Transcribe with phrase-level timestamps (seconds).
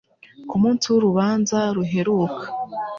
[0.49, 2.45] Ku munsi w'urubanza ruheruka,